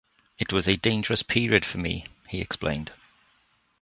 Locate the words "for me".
1.63-2.07